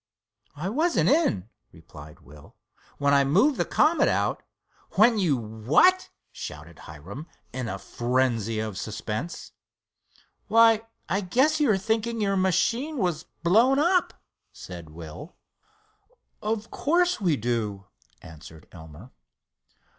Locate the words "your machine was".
12.19-13.25